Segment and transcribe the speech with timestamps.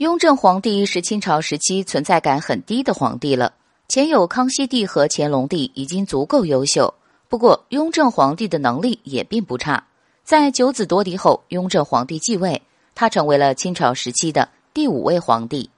[0.00, 3.52] 雍正皇帝是清朝时期存在感很低的皇帝了。
[3.86, 6.94] 前有康熙帝和乾隆帝已经足够优秀，
[7.28, 9.84] 不过雍正皇帝的能力也并不差。
[10.24, 12.62] 在九子夺嫡后，雍正皇帝继位，
[12.94, 15.68] 他成为了清朝时期的第五位皇帝。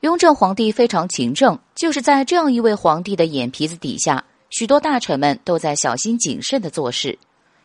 [0.00, 7.16] 雍正皇帝非常勤政，就是在这样一位皇帝的眼皮子底下，许多大臣们都在小心谨慎的做事。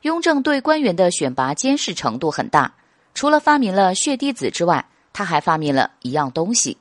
[0.04, 2.72] 雍正对官员的选拔监视程度很大，
[3.16, 4.86] 除了发明了血滴子之外。
[5.18, 6.76] 他还发明了一样东西，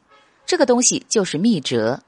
[0.44, 2.02] 这个东西就是密折。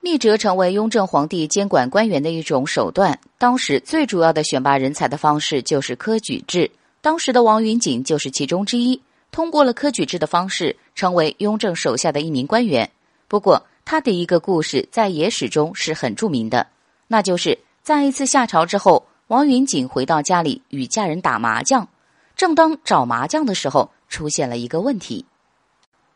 [0.00, 3.20] 密折成为雍正皇帝监管官员的一种手段。
[3.36, 6.70] 当时最主要的选拔人才的方式就是科举制，
[7.02, 8.98] 当时的王云锦就是其中之一。
[9.30, 12.90] 通过了科举制的方式，成为雍正手下的一名官员。
[13.28, 16.66] 不过，他的一个故事在野史中是很著名的，
[17.06, 21.86] 那就是在一次下朝之后，王云锦回到家里与家人打麻将，
[22.34, 25.26] 正当找麻将的时候，出现了一个问题。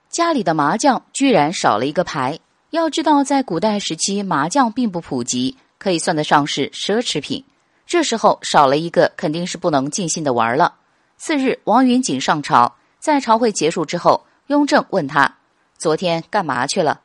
[0.08, 2.38] 家里的麻将居然少了一个牌。
[2.70, 7.44] 要知道，在古代时期，麻将并不普及，可以算得上是奢侈品。
[7.86, 10.74] 这时候少了一个，肯定是不能尽兴的玩了。
[11.16, 15.36] 次日，王云锦上朝，在朝会结束之后，雍正问他
[15.78, 17.00] ：“昨天干嘛去了？”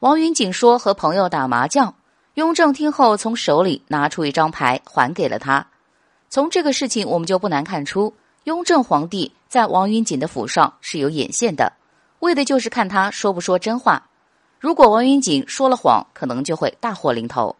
[0.00, 1.94] 王云锦说：“和朋友打麻将。”
[2.34, 5.66] 雍正听后，从手里拿出一张牌，还给了他。
[6.28, 8.12] 从这个事情，我们就不难看出，
[8.44, 11.72] 雍正皇帝在王云锦的府上是有眼线的。
[12.20, 14.08] 为的就是看他说不说真话。
[14.58, 17.54] 如果王云锦说了谎，可能就会大祸临头。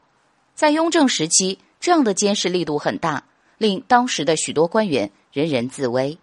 [0.54, 3.22] 在雍正时期，这样的监视力度很大，
[3.58, 6.18] 令当时的许多官员人人自危。